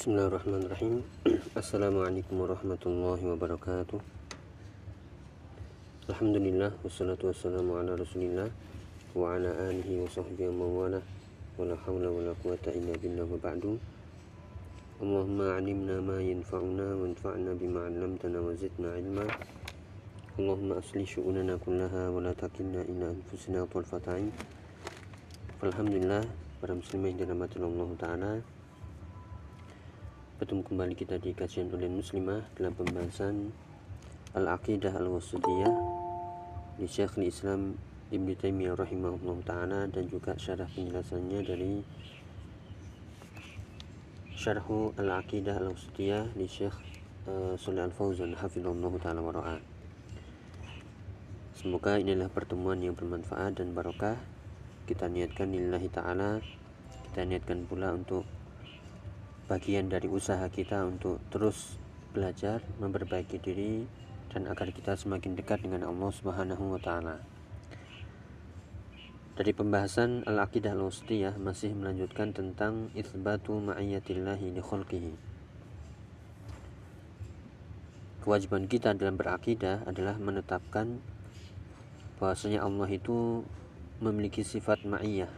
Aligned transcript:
Bismillahirrahmanirrahim. 0.00 1.04
Assalamualaikum 1.60 2.40
warahmatullahi 2.40 3.20
wabarakatuh. 3.20 4.00
Alhamdulillah 6.08 6.72
Wassalatu 6.80 7.28
wassalamu 7.28 7.76
ala 7.76 8.00
rasulillah 8.00 8.48
Wa 9.12 9.36
ala 9.36 9.52
alihi 9.68 10.00
wa 10.00 10.08
sahbihi 10.08 10.48
wa 10.56 10.64
mawala 10.64 11.04
Wa 11.60 11.68
la 11.68 11.76
hawla 11.84 12.08
wa 12.08 12.24
la 12.24 12.32
quwata 12.40 12.72
illa 12.72 12.96
billah 12.96 13.28
wa 13.28 13.36
ba'du. 13.44 13.76
Allahumma 15.04 15.60
alimna 15.60 16.00
ma 16.00 16.16
yanfa'una 16.16 16.96
Wa 16.96 17.04
anfa'na 17.04 17.52
bima 17.60 17.84
alamtana 17.84 18.40
wa 18.40 18.56
zidna 18.56 18.96
ilma 18.96 19.28
Allahumma 20.40 20.80
asli 20.80 21.04
syu'unana 21.04 21.60
kullaha 21.60 22.08
Wa 22.08 22.24
la 22.24 22.32
takilna 22.32 22.88
ila 22.88 23.12
anfusina 23.12 23.68
tarfata'in 23.68 24.32
Alhamdulillah 25.60 26.24
Para 26.56 26.72
muslimah 26.72 27.12
yang 27.12 27.20
dirahmati 27.20 27.60
Allah 27.60 27.90
Ta'ala 28.00 28.59
Bertemu 30.40 30.64
kembali 30.64 30.96
kita 30.96 31.20
di 31.20 31.36
kajian 31.36 31.68
oleh 31.68 31.92
muslimah 31.92 32.40
dalam 32.56 32.72
pembahasan 32.72 33.52
Al-Aqidah 34.32 34.96
Al-Wasudiyah 34.96 35.68
di 36.80 36.88
Syekhul 36.88 37.28
Islam 37.28 37.76
Ibn 38.08 38.24
Taimiyah 38.40 38.72
rahimahullah 38.72 39.36
ta'ala 39.44 39.80
dan 39.92 40.08
juga 40.08 40.40
syarah 40.40 40.64
penjelasannya 40.72 41.44
dari 41.44 41.84
Syarhu 44.32 44.96
Al-Aqidah 44.96 45.60
Al-Wasudiyah 45.60 46.32
di 46.32 46.48
Syekh 46.48 46.72
uh, 47.28 47.60
Al-Fauzan 47.60 48.32
hafizallahu 48.32 48.96
ta'ala 48.96 49.20
wa 49.20 49.60
Semoga 51.52 52.00
inilah 52.00 52.32
pertemuan 52.32 52.80
yang 52.80 52.96
bermanfaat 52.96 53.60
dan 53.60 53.76
barokah. 53.76 54.16
Kita 54.88 55.04
niatkan 55.04 55.52
lillahi 55.52 55.92
ta'ala 55.92 56.40
Kita 57.12 57.28
niatkan 57.28 57.68
pula 57.68 57.92
untuk 57.92 58.39
bagian 59.50 59.90
dari 59.90 60.06
usaha 60.06 60.46
kita 60.46 60.86
untuk 60.86 61.18
terus 61.34 61.74
belajar, 62.14 62.62
memperbaiki 62.78 63.42
diri 63.42 63.82
dan 64.30 64.46
agar 64.46 64.70
kita 64.70 64.94
semakin 64.94 65.34
dekat 65.34 65.66
dengan 65.66 65.90
Allah 65.90 66.10
Subhanahu 66.14 66.70
wa 66.70 66.78
taala. 66.78 67.18
Dari 69.34 69.50
pembahasan 69.50 70.22
Al-Aqidah 70.22 70.78
Al-Wasitiyah 70.78 71.34
masih 71.42 71.74
melanjutkan 71.74 72.30
tentang 72.30 72.94
itsbatu 72.94 73.58
ma'iyatillahi 73.58 74.54
li 74.54 74.62
khalqihi. 74.62 75.12
Kewajiban 78.22 78.70
kita 78.70 78.94
dalam 78.94 79.18
berakidah 79.18 79.82
adalah 79.82 80.14
menetapkan 80.20 81.02
bahwasanya 82.22 82.62
Allah 82.62 82.86
itu 82.86 83.42
memiliki 83.98 84.46
sifat 84.46 84.86
ma'iyah. 84.86 85.32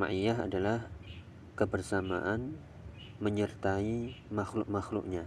Ma'iyah 0.00 0.48
adalah 0.48 0.88
kebersamaan 1.58 2.56
menyertai 3.22 4.18
makhluk-makhluknya. 4.34 5.22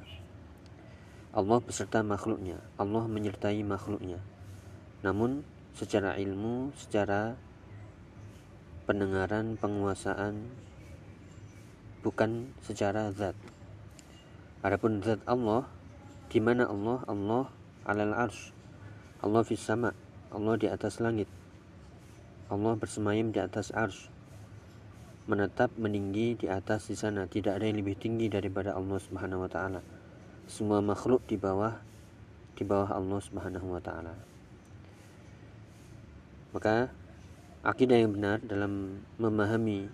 Allah 1.32 1.60
beserta 1.64 2.04
makhluknya. 2.04 2.60
Allah 2.76 3.08
menyertai 3.08 3.64
makhluknya. 3.64 4.20
Namun 5.08 5.48
secara 5.72 6.20
ilmu, 6.20 6.76
secara 6.76 7.40
pendengaran, 8.84 9.56
penguasaan 9.56 10.52
bukan 12.04 12.52
secara 12.66 13.08
zat. 13.16 13.40
Adapun 14.66 15.00
zat 15.00 15.24
Allah 15.24 15.64
di 16.28 16.44
mana 16.44 16.68
Allah? 16.68 17.08
Allah 17.08 17.46
alal 17.88 18.14
arsh. 18.28 18.52
Allah 19.24 19.48
fis 19.48 19.64
sama. 19.64 19.96
Allah 20.28 20.60
di 20.60 20.68
atas 20.68 21.00
langit. 21.00 21.32
Allah 22.52 22.76
bersemayam 22.76 23.32
di 23.32 23.40
atas 23.40 23.72
arsh 23.72 24.17
menetap 25.28 25.76
meninggi 25.76 26.40
di 26.40 26.48
atas 26.48 26.88
di 26.88 26.96
sana. 26.96 27.28
Tidak 27.28 27.52
ada 27.52 27.68
yang 27.68 27.84
lebih 27.84 28.00
tinggi 28.00 28.32
daripada 28.32 28.74
Allah 28.74 28.96
Subhanahu 28.96 29.44
wa 29.44 29.52
taala. 29.52 29.84
Semua 30.48 30.80
makhluk 30.80 31.28
di 31.28 31.36
bawah 31.36 31.76
di 32.56 32.64
bawah 32.64 32.96
Allah 32.96 33.20
Subhanahu 33.20 33.76
wa 33.76 33.82
taala. 33.84 34.16
Maka 36.56 36.88
akidah 37.62 38.00
yang 38.00 38.16
benar 38.16 38.40
dalam 38.40 39.04
memahami 39.20 39.92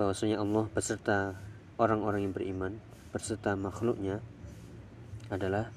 bahwasanya 0.00 0.40
Allah 0.40 0.64
beserta 0.72 1.36
orang-orang 1.76 2.24
yang 2.24 2.34
beriman 2.34 2.80
beserta 3.12 3.52
makhluknya 3.52 4.24
adalah 5.28 5.68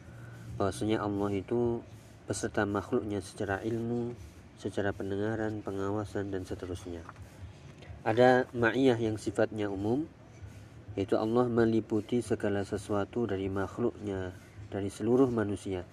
bahwasanya 0.56 1.04
Allah 1.04 1.36
itu 1.36 1.84
beserta 2.32 2.64
makhluknya 2.64 3.20
secara 3.20 3.60
ilmu, 3.60 4.16
secara 4.56 4.96
pendengaran, 4.96 5.60
pengawasan 5.60 6.32
dan 6.32 6.48
seterusnya 6.48 7.04
ada 8.06 8.46
ma'iyah 8.54 9.02
yang 9.02 9.18
sifatnya 9.18 9.66
umum 9.66 10.06
yaitu 10.94 11.18
Allah 11.18 11.50
meliputi 11.50 12.22
segala 12.22 12.62
sesuatu 12.62 13.26
dari 13.26 13.50
makhluknya 13.50 14.32
dari 14.70 14.94
seluruh 14.94 15.28
manusia. 15.34 15.90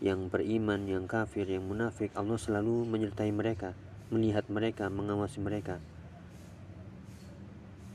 Yang 0.00 0.32
beriman, 0.32 0.88
yang 0.88 1.04
kafir, 1.04 1.44
yang 1.44 1.66
munafik 1.66 2.14
Allah 2.16 2.38
selalu 2.40 2.86
menyertai 2.88 3.34
mereka 3.34 3.74
melihat 4.14 4.46
mereka, 4.50 4.90
mengawasi 4.90 5.38
mereka. 5.38 5.78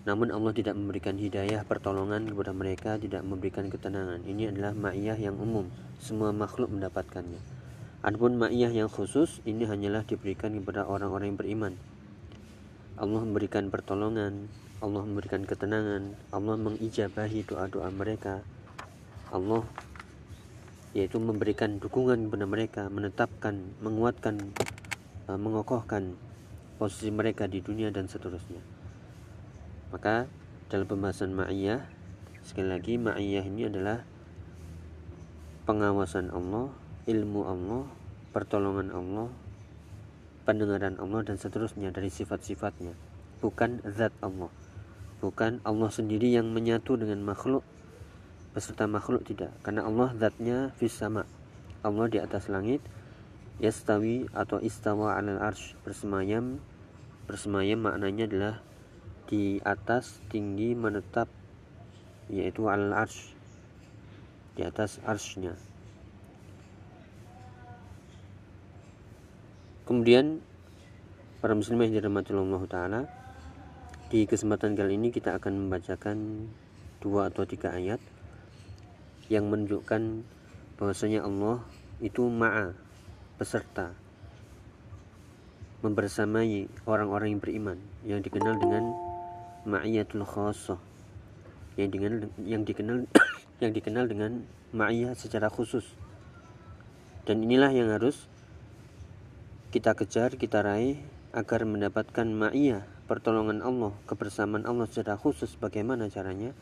Namun 0.08 0.32
Allah 0.32 0.54
tidak 0.54 0.78
memberikan 0.78 1.18
hidayah 1.18 1.66
pertolongan 1.66 2.30
kepada 2.30 2.54
mereka 2.54 2.96
tidak 2.96 3.26
memberikan 3.26 3.68
ketenangan. 3.68 4.22
Ini 4.24 4.54
adalah 4.54 4.72
ma'iyah 4.78 5.18
yang 5.18 5.36
umum. 5.36 5.68
Semua 5.98 6.30
makhluk 6.30 6.72
mendapatkannya. 6.72 7.42
Adapun 8.06 8.38
ma'iyah 8.38 8.70
yang 8.70 8.88
khusus 8.88 9.42
ini 9.50 9.66
hanyalah 9.66 10.06
diberikan 10.06 10.54
kepada 10.62 10.86
orang-orang 10.86 11.34
yang 11.34 11.40
beriman 11.42 11.74
Allah 12.96 13.28
memberikan 13.28 13.68
pertolongan, 13.68 14.48
Allah 14.80 15.04
memberikan 15.04 15.44
ketenangan, 15.44 16.16
Allah 16.32 16.56
mengijabahi 16.56 17.44
doa-doa 17.44 17.92
mereka. 17.92 18.40
Allah 19.36 19.68
yaitu 20.96 21.20
memberikan 21.20 21.76
dukungan 21.76 22.32
kepada 22.32 22.46
mereka, 22.48 22.82
menetapkan, 22.88 23.76
menguatkan, 23.84 24.56
e, 25.28 25.36
mengokohkan 25.36 26.16
posisi 26.80 27.12
mereka 27.12 27.52
di 27.52 27.60
dunia 27.60 27.92
dan 27.92 28.08
seterusnya. 28.08 28.64
Maka 29.92 30.32
dalam 30.72 30.88
pembahasan 30.88 31.36
ma'iyah 31.36 31.84
sekali 32.48 32.72
lagi 32.72 32.96
ma'iyah 32.96 33.44
ini 33.44 33.68
adalah 33.68 34.08
pengawasan 35.68 36.32
Allah, 36.32 36.72
ilmu 37.12 37.42
Allah, 37.44 37.84
pertolongan 38.32 38.96
Allah, 38.96 39.28
pendengaran 40.46 41.02
Allah 41.02 41.26
dan 41.26 41.42
seterusnya 41.42 41.90
dari 41.90 42.14
sifat-sifatnya. 42.14 42.94
Bukan 43.42 43.82
zat 43.90 44.14
Allah. 44.22 44.54
Bukan 45.20 45.60
Allah 45.66 45.90
sendiri 45.90 46.30
yang 46.30 46.54
menyatu 46.54 46.96
dengan 46.96 47.26
makhluk. 47.26 47.66
Beserta 48.54 48.86
makhluk 48.86 49.26
tidak. 49.26 49.52
Karena 49.66 49.84
Allah 49.84 50.14
zatnya 50.16 50.72
fis 50.78 50.94
sama. 50.94 51.26
Allah 51.82 52.06
di 52.08 52.22
atas 52.22 52.48
langit 52.48 52.80
yastawi 53.58 54.28
atau 54.32 54.62
istawa 54.62 55.18
alal 55.18 55.42
arsh 55.42 55.74
bersemayam. 55.82 56.62
Bersemayam 57.26 57.82
maknanya 57.82 58.30
adalah 58.30 58.56
di 59.26 59.58
atas 59.66 60.22
tinggi 60.30 60.78
menetap 60.78 61.28
yaitu 62.30 62.70
alal 62.70 62.94
arsh. 62.94 63.34
Di 64.56 64.64
atas 64.64 65.02
arshnya 65.04 65.58
Kemudian 69.85 70.41
para 71.41 71.53
muslimah 71.53 71.85
yang 71.85 72.01
dirahmati 72.01 72.34
Allah 72.34 72.63
taala 72.66 73.01
di 74.09 74.25
kesempatan 74.25 74.73
kali 74.73 74.97
ini 74.97 75.13
kita 75.13 75.37
akan 75.37 75.66
membacakan 75.66 76.49
dua 77.02 77.29
atau 77.29 77.46
tiga 77.46 77.73
ayat 77.73 78.02
yang 79.29 79.49
menunjukkan 79.49 80.26
bahwasanya 80.78 81.26
Allah 81.26 81.61
itu 82.02 82.26
ma'a 82.26 82.73
peserta 83.37 83.93
membersamai 85.85 86.66
orang-orang 86.90 87.38
yang 87.38 87.41
beriman 87.41 87.78
yang 88.02 88.20
dikenal 88.26 88.58
dengan 88.58 88.90
ma'iyatul 89.70 90.26
khassah 90.26 90.81
yang 91.76 91.91
dikenal 91.91 92.20
yang 92.41 92.64
dikenal 92.64 92.97
yang 93.64 93.72
dikenal 93.72 94.05
dengan 94.08 94.43
ma'iyah 94.76 95.16
secara 95.16 95.47
khusus. 95.47 95.84
Dan 97.26 97.41
inilah 97.43 97.72
yang 97.72 97.90
harus 97.90 98.28
kita 99.76 99.92
kejar, 99.92 100.40
kita 100.40 100.64
raih 100.64 100.96
agar 101.36 101.68
mendapatkan 101.68 102.24
ma'iyah, 102.24 102.88
pertolongan 103.12 103.60
Allah, 103.60 103.92
kebersamaan 104.08 104.64
Allah 104.64 104.88
secara 104.88 105.20
khusus 105.20 105.52
bagaimana 105.60 106.08
caranya? 106.08 106.56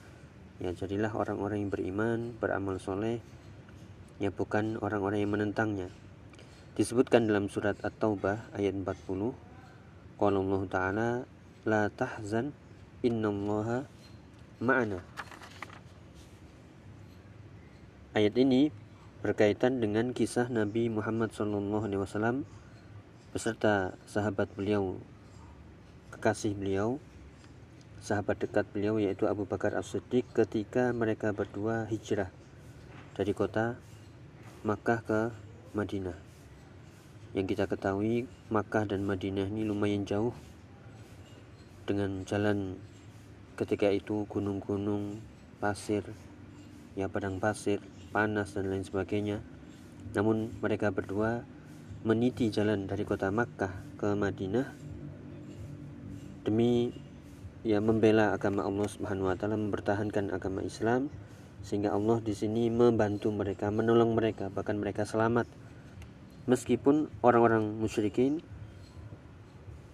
Ya 0.58 0.74
jadilah 0.74 1.14
orang-orang 1.14 1.62
yang 1.62 1.70
beriman, 1.70 2.34
beramal 2.42 2.82
soleh, 2.82 3.22
ya 4.18 4.34
bukan 4.34 4.82
orang-orang 4.82 5.22
yang 5.22 5.30
menentangnya. 5.30 5.94
Disebutkan 6.74 7.30
dalam 7.30 7.54
surat 7.54 7.78
At-Taubah 7.86 8.50
ayat 8.58 8.74
40, 8.82 8.82
Qala 10.18 10.38
Allah 10.42 10.62
Ta'ala, 10.66 11.10
La 11.70 11.94
tahzan 11.94 12.50
innallaha 13.06 13.86
ma'ana. 14.58 15.06
Ayat 18.18 18.34
ini 18.42 18.74
berkaitan 19.22 19.86
dengan 19.86 20.18
kisah 20.18 20.50
Nabi 20.50 20.90
Muhammad 20.90 21.30
SAW 21.30 22.63
beserta 23.34 23.98
sahabat 24.06 24.46
beliau 24.54 25.02
kekasih 26.14 26.54
beliau 26.54 27.02
sahabat 27.98 28.38
dekat 28.38 28.70
beliau 28.70 29.02
yaitu 29.02 29.26
Abu 29.26 29.50
Bakar 29.50 29.74
As-Siddiq 29.74 30.22
ketika 30.38 30.94
mereka 30.94 31.34
berdua 31.34 31.90
hijrah 31.90 32.30
dari 33.18 33.34
kota 33.34 33.82
Makkah 34.62 35.02
ke 35.02 35.22
Madinah. 35.74 36.14
Yang 37.34 37.58
kita 37.58 37.66
ketahui 37.66 38.30
Makkah 38.54 38.86
dan 38.86 39.02
Madinah 39.02 39.50
ini 39.50 39.66
lumayan 39.66 40.06
jauh 40.06 40.38
dengan 41.90 42.22
jalan 42.30 42.78
ketika 43.58 43.90
itu 43.90 44.30
gunung-gunung, 44.30 45.18
pasir, 45.58 46.06
ya 46.94 47.10
padang 47.10 47.42
pasir, 47.42 47.82
panas 48.14 48.54
dan 48.54 48.70
lain 48.70 48.86
sebagainya. 48.86 49.42
Namun 50.14 50.54
mereka 50.62 50.94
berdua 50.94 51.42
meniti 52.04 52.52
jalan 52.52 52.84
dari 52.84 53.08
kota 53.08 53.32
Makkah 53.32 53.72
ke 53.96 54.12
Madinah 54.12 54.68
demi 56.44 56.92
ya 57.64 57.80
membela 57.80 58.36
agama 58.36 58.68
Allah 58.68 58.92
Subhanahu 58.92 59.32
wa 59.32 59.40
taala, 59.40 59.56
mempertahankan 59.56 60.36
agama 60.36 60.60
Islam 60.68 61.08
sehingga 61.64 61.96
Allah 61.96 62.20
di 62.20 62.36
sini 62.36 62.68
membantu 62.68 63.32
mereka, 63.32 63.72
menolong 63.72 64.20
mereka, 64.20 64.52
bahkan 64.52 64.76
mereka 64.76 65.08
selamat. 65.08 65.48
Meskipun 66.44 67.08
orang-orang 67.24 67.80
musyrikin 67.80 68.44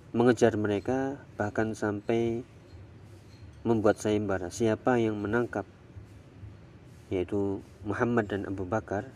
mengejar 0.09 0.57
mereka 0.57 1.21
bahkan 1.37 1.77
sampai 1.77 2.41
membuat 3.61 4.01
sayembara 4.01 4.49
siapa 4.49 4.97
yang 4.97 5.13
menangkap 5.21 5.69
yaitu 7.13 7.61
Muhammad 7.85 8.33
dan 8.33 8.49
Abu 8.49 8.65
Bakar 8.65 9.13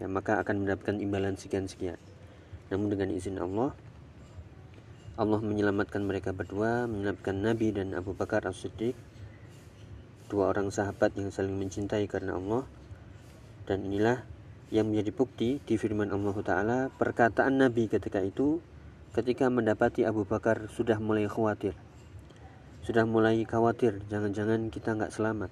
ya 0.00 0.06
maka 0.06 0.40
akan 0.42 0.64
mendapatkan 0.64 1.00
imbalan 1.00 1.36
sekian-sekian. 1.36 2.00
Namun 2.68 2.92
dengan 2.92 3.14
izin 3.14 3.38
Allah 3.38 3.72
Allah 5.16 5.40
menyelamatkan 5.40 6.04
mereka 6.04 6.36
berdua, 6.36 6.84
menyelamatkan 6.84 7.40
Nabi 7.40 7.72
dan 7.72 7.96
Abu 7.96 8.12
Bakar 8.12 8.44
As-Siddiq, 8.44 8.92
dua 10.28 10.52
orang 10.52 10.68
sahabat 10.68 11.16
yang 11.16 11.32
saling 11.32 11.56
mencintai 11.56 12.04
karena 12.04 12.36
Allah. 12.36 12.68
Dan 13.64 13.88
inilah 13.88 14.28
yang 14.68 14.92
menjadi 14.92 15.16
bukti 15.16 15.50
di 15.64 15.74
firman 15.80 16.12
Allah 16.12 16.36
Ta'ala 16.44 16.78
perkataan 16.92 17.64
Nabi 17.64 17.88
ketika 17.88 18.20
itu 18.20 18.60
ketika 19.16 19.48
mendapati 19.48 20.04
Abu 20.04 20.28
Bakar 20.28 20.68
sudah 20.68 21.00
mulai 21.00 21.24
khawatir. 21.24 21.72
Sudah 22.84 23.08
mulai 23.08 23.40
khawatir 23.48 24.04
jangan-jangan 24.12 24.68
kita 24.68 25.00
nggak 25.00 25.16
selamat. 25.16 25.48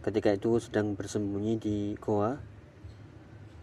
Ketika 0.00 0.32
itu 0.32 0.56
sedang 0.56 0.96
bersembunyi 0.96 1.60
di 1.60 1.76
goa 2.00 2.40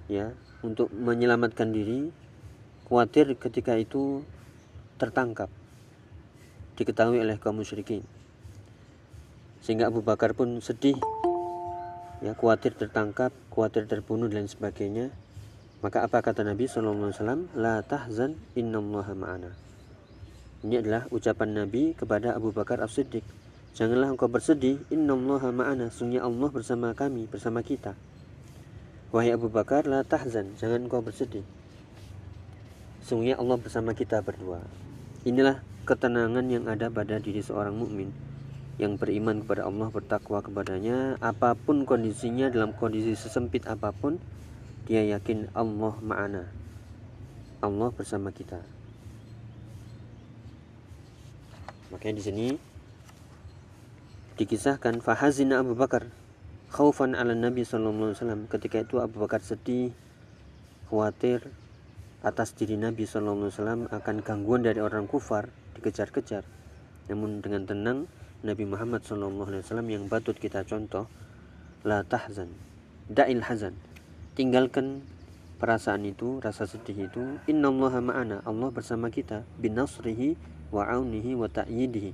ya 0.06 0.34
untuk 0.62 0.94
menyelamatkan 0.94 1.74
diri 1.74 2.14
khawatir 2.86 3.34
ketika 3.38 3.74
itu 3.78 4.22
tertangkap 5.02 5.50
diketahui 6.78 7.22
oleh 7.22 7.42
kaum 7.42 7.58
musyrikin. 7.58 8.06
Sehingga 9.66 9.90
Abu 9.90 10.06
Bakar 10.06 10.38
pun 10.38 10.62
sedih 10.62 10.98
ya 12.22 12.38
khawatir 12.38 12.78
tertangkap 12.78 13.34
khawatir 13.50 13.90
terbunuh 13.90 14.30
dan 14.30 14.46
sebagainya. 14.46 15.10
Maka 15.82 16.02
apa 16.02 16.22
kata 16.22 16.42
Nabi 16.42 16.66
SAW 16.66 17.14
la 17.54 17.82
tahzan 17.86 18.38
innallaha 18.58 19.14
ma'ana. 19.14 19.54
Ini 20.66 20.82
adalah 20.82 21.06
ucapan 21.14 21.62
Nabi 21.62 21.94
kepada 21.94 22.34
Abu 22.34 22.50
Bakar 22.50 22.82
As-Siddiq. 22.82 23.22
Janganlah 23.78 24.18
engkau 24.18 24.26
bersedih 24.26 24.82
innallaha 24.90 25.54
ma'ana. 25.54 25.94
Sungguh 25.94 26.24
Allah 26.24 26.50
bersama 26.50 26.96
kami 26.98 27.30
bersama 27.30 27.62
kita 27.62 27.94
wahai 29.14 29.34
Abu 29.34 29.52
Bakar 29.52 29.86
la 29.90 30.02
tahzan 30.02 30.56
jangan 30.58 30.88
engkau 30.88 31.02
bersedih 31.04 31.44
sungguh 33.06 33.38
Allah 33.38 33.58
bersama 33.62 33.94
kita 33.94 34.22
berdua 34.26 34.64
Inilah 35.26 35.66
ketenangan 35.90 36.46
yang 36.54 36.70
ada 36.70 36.86
pada 36.94 37.18
diri 37.18 37.42
seorang 37.42 37.74
mukmin 37.74 38.14
yang 38.78 39.00
beriman 39.00 39.42
kepada 39.42 39.66
Allah, 39.66 39.88
bertakwa 39.88 40.44
kepadanya, 40.44 41.16
apa 41.24 41.56
pun 41.56 41.88
kondisinya 41.88 42.52
dalam 42.52 42.76
kondisi 42.76 43.16
sesempit 43.16 43.66
apa 43.72 43.96
pun, 43.96 44.20
dia 44.86 45.02
yakin 45.02 45.50
Allah 45.56 45.96
ma'ana. 46.04 46.44
Allah 47.64 47.90
bersama 47.96 48.30
kita. 48.36 48.62
Makanya 51.90 52.16
di 52.20 52.24
sini 52.24 52.48
dikisahkan 54.36 55.00
fahazina 55.00 55.64
Abu 55.64 55.74
Bakar 55.74 56.12
khaufan 56.76 57.16
ala 57.16 57.32
Nabi 57.32 57.64
sallallahu 57.64 58.12
alaihi 58.12 58.20
wasallam. 58.20 58.42
Ketika 58.52 58.84
itu 58.84 59.00
Abu 59.00 59.24
Bakar 59.24 59.40
sedih, 59.40 59.96
khawatir 60.92 61.48
atas 62.20 62.52
diri 62.58 62.76
Nabi 62.76 63.06
SAW 63.06 63.88
akan 63.94 64.16
gangguan 64.26 64.66
dari 64.66 64.82
orang 64.84 65.08
kufar 65.08 65.48
dikejar-kejar. 65.78 66.44
Namun 67.08 67.40
dengan 67.40 67.64
tenang 67.70 68.10
Nabi 68.42 68.66
Muhammad 68.66 69.06
SAW 69.06 69.86
yang 69.88 70.10
patut 70.10 70.36
kita 70.36 70.66
contoh 70.66 71.06
la 71.86 72.02
tahzan 72.02 72.50
da'il 73.06 73.46
hazan 73.46 73.78
tinggalkan 74.34 75.06
perasaan 75.62 76.02
itu 76.10 76.42
rasa 76.42 76.66
sedih 76.66 77.06
itu 77.10 77.22
innallaha 77.46 78.02
ma'ana 78.02 78.42
Allah 78.42 78.74
bersama 78.74 79.14
kita 79.14 79.46
binasrihi 79.62 80.34
wa 80.74 80.90
aunihi 80.90 81.38
wa 81.38 81.46
ta'yidihi 81.46 82.12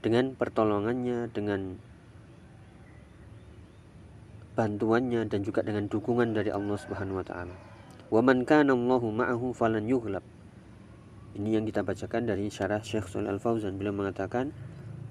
dengan 0.00 0.32
pertolongannya 0.32 1.28
dengan 1.28 1.76
bantuannya 4.56 5.28
dan 5.28 5.44
juga 5.44 5.60
dengan 5.60 5.86
dukungan 5.86 6.32
dari 6.32 6.48
Allah 6.48 6.80
Subhanahu 6.80 7.20
wa 7.20 7.26
taala 7.28 7.76
Wa 8.06 8.22
man 8.22 8.46
kana 8.46 8.70
Allahu 8.70 9.10
ma'ahu 9.10 9.50
falan 9.50 9.90
yughlab. 9.90 10.22
Ini 11.34 11.58
yang 11.58 11.66
kita 11.66 11.82
bacakan 11.82 12.30
dari 12.30 12.46
syarah 12.54 12.78
Syekh 12.78 13.10
Shalal 13.10 13.34
Al-Fauzan 13.34 13.82
beliau 13.82 13.90
mengatakan 13.90 14.54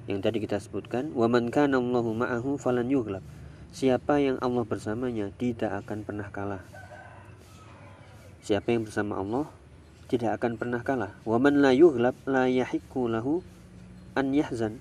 yang 0.08 0.24
tadi 0.24 0.40
kita 0.40 0.64
sebutkan 0.64 1.12
wa 1.12 1.28
man 1.28 1.52
kana 1.52 1.76
Allahu 1.76 2.16
ma'ahu 2.16 2.56
falan 2.56 2.88
yughlab. 2.88 3.20
Siapa 3.76 4.24
yang 4.24 4.40
Allah 4.40 4.64
bersamanya 4.64 5.28
tidak 5.36 5.76
akan 5.84 6.08
pernah 6.08 6.32
kalah. 6.32 6.64
Siapa 8.40 8.72
yang 8.72 8.88
bersama 8.88 9.20
Allah 9.20 9.52
tidak 10.08 10.40
akan 10.40 10.56
pernah 10.56 10.80
kalah. 10.80 11.20
Wa 11.28 11.36
man 11.36 11.60
la 11.60 11.76
yughlab 11.76 12.16
la 12.24 12.48
yahiqqu 12.48 13.12
lahu 13.12 13.44
an 14.16 14.32
yahzan. 14.32 14.80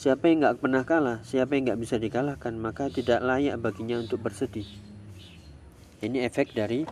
Siapa 0.00 0.32
yang 0.32 0.40
nggak 0.40 0.64
pernah 0.64 0.80
kalah, 0.88 1.20
siapa 1.28 1.60
yang 1.60 1.68
nggak 1.68 1.80
bisa 1.84 2.00
dikalahkan, 2.00 2.56
maka 2.56 2.88
tidak 2.88 3.20
layak 3.20 3.60
baginya 3.60 4.00
untuk 4.00 4.24
bersedih. 4.24 4.64
Ini 6.00 6.24
efek 6.24 6.56
dari 6.56 6.88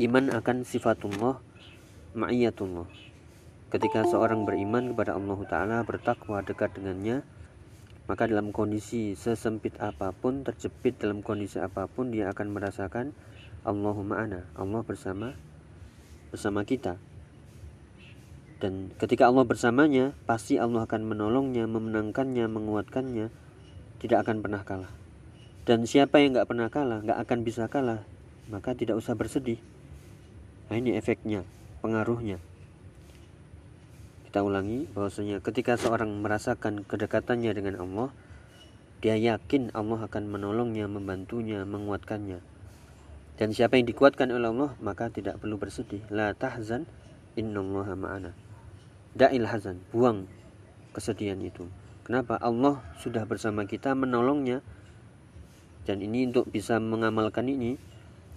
iman 0.00 0.32
akan 0.32 0.64
sifatullah 0.64 1.36
ma'iyatullah 2.16 2.88
ketika 3.68 4.08
seorang 4.08 4.48
beriman 4.48 4.96
kepada 4.96 5.12
Allah 5.12 5.40
Ta'ala 5.44 5.78
bertakwa 5.84 6.40
dekat 6.40 6.80
dengannya 6.80 7.20
maka 8.08 8.24
dalam 8.24 8.56
kondisi 8.56 9.12
sesempit 9.12 9.76
apa 9.76 10.16
pun 10.16 10.40
terjepit 10.40 10.96
dalam 10.96 11.20
kondisi 11.20 11.60
apa 11.60 11.84
pun 11.92 12.08
dia 12.08 12.32
akan 12.32 12.56
merasakan 12.56 13.12
Allahumma 13.68 14.24
ana 14.24 14.48
Allah 14.56 14.80
bersama 14.80 15.36
bersama 16.32 16.64
kita 16.64 16.96
dan 18.60 18.92
ketika 19.00 19.26
Allah 19.26 19.48
bersamanya 19.48 20.12
pasti 20.28 20.60
Allah 20.60 20.84
akan 20.84 21.02
menolongnya 21.08 21.64
memenangkannya 21.64 22.44
menguatkannya 22.46 23.32
tidak 24.04 24.28
akan 24.28 24.44
pernah 24.44 24.62
kalah 24.62 24.92
dan 25.64 25.88
siapa 25.88 26.20
yang 26.20 26.36
nggak 26.36 26.48
pernah 26.48 26.68
kalah 26.68 27.00
nggak 27.00 27.18
akan 27.24 27.38
bisa 27.42 27.66
kalah 27.72 28.04
maka 28.52 28.76
tidak 28.76 29.00
usah 29.00 29.16
bersedih 29.16 29.58
Nah 30.70 30.78
ini 30.78 30.94
efeknya, 30.94 31.42
pengaruhnya. 31.82 32.38
Kita 34.30 34.46
ulangi 34.46 34.86
bahwasanya 34.94 35.42
ketika 35.42 35.74
seorang 35.74 36.22
merasakan 36.22 36.86
kedekatannya 36.86 37.50
dengan 37.50 37.82
Allah, 37.82 38.14
dia 39.02 39.18
yakin 39.18 39.74
Allah 39.74 40.06
akan 40.06 40.30
menolongnya, 40.30 40.86
membantunya, 40.86 41.66
menguatkannya. 41.66 42.38
Dan 43.34 43.50
siapa 43.50 43.82
yang 43.82 43.90
dikuatkan 43.90 44.30
oleh 44.30 44.46
Allah, 44.46 44.70
maka 44.78 45.10
tidak 45.10 45.42
perlu 45.42 45.58
bersedih. 45.58 46.06
La 46.06 46.38
tahzan 46.38 46.86
innallaha 47.34 47.98
ma'ana. 47.98 48.30
Da'il 49.14 49.46
hazan, 49.46 49.82
buang 49.90 50.30
kesedihan 50.94 51.38
itu. 51.42 51.66
Kenapa? 52.06 52.38
Allah 52.38 52.82
sudah 53.02 53.26
bersama 53.26 53.66
kita 53.66 53.94
menolongnya. 53.94 54.62
Dan 55.86 56.04
ini 56.04 56.30
untuk 56.30 56.46
bisa 56.50 56.78
mengamalkan 56.78 57.50
ini 57.50 57.74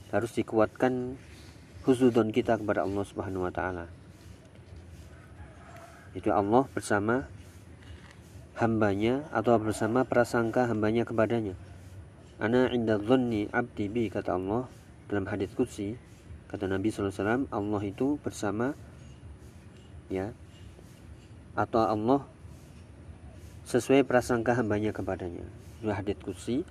harus 0.09 0.33
dikuatkan 0.33 1.17
husudon 1.83 2.31
kita 2.31 2.57
kepada 2.57 2.87
Allah 2.87 3.03
Subhanahu 3.03 3.45
wa 3.45 3.53
taala. 3.53 3.85
Itu 6.13 6.29
Allah 6.29 6.69
bersama 6.71 7.25
hambanya 8.57 9.25
atau 9.33 9.57
bersama 9.57 10.05
prasangka 10.05 10.69
hambanya 10.69 11.03
kepadanya. 11.03 11.57
Ana 12.37 12.69
inda 12.69 13.01
dhanni 13.01 13.49
abdi 13.49 13.89
bi 13.89 14.09
kata 14.09 14.37
Allah 14.37 14.69
dalam 15.09 15.25
hadis 15.29 15.53
qudsi 15.53 15.97
kata 16.49 16.69
Nabi 16.69 16.93
SAW 16.93 17.49
Allah 17.49 17.81
itu 17.81 18.21
bersama 18.21 18.77
ya 20.13 20.37
atau 21.53 21.85
Allah 21.85 22.21
sesuai 23.69 24.03
prasangka 24.03 24.57
hambanya 24.57 24.91
kepadanya. 24.91 25.45
Itu 25.79 25.93
hadis 25.93 26.63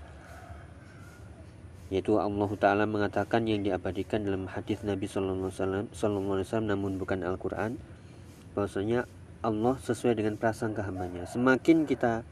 yaitu 1.93 2.17
Allah 2.17 2.49
Taala 2.57 2.85
mengatakan 2.89 3.45
yang 3.45 3.61
diabadikan 3.61 4.25
dalam 4.25 4.49
hadis 4.49 4.81
Nabi 4.81 5.05
Sallallahu 5.05 5.53
Alaihi 5.53 6.49
Wasallam 6.49 6.69
namun 6.73 6.97
bukan 6.97 7.21
Al 7.21 7.37
Quran 7.37 7.77
bahwasanya 8.57 9.05
Allah 9.45 9.77
sesuai 9.77 10.17
dengan 10.17 10.41
prasangka 10.41 10.89
hambanya. 10.89 11.29
Semakin 11.29 11.85
kita 11.85 12.25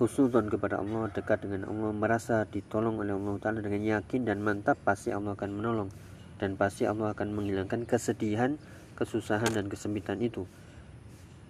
husnudon 0.00 0.48
kepada 0.48 0.80
Allah, 0.80 1.10
dekat 1.10 1.44
dengan 1.44 1.66
Allah, 1.66 1.90
merasa 1.90 2.46
ditolong 2.46 3.02
oleh 3.02 3.10
Allah 3.10 3.34
Ta'ala 3.42 3.58
dengan 3.58 3.82
yakin 3.82 4.22
dan 4.22 4.38
mantap, 4.38 4.78
pasti 4.86 5.10
Allah 5.10 5.34
akan 5.34 5.50
menolong. 5.50 5.90
Dan 6.38 6.54
pasti 6.54 6.86
Allah 6.86 7.10
akan 7.10 7.34
menghilangkan 7.34 7.90
kesedihan, 7.90 8.54
kesusahan, 8.94 9.50
dan 9.50 9.66
kesempitan 9.66 10.22
itu 10.22 10.46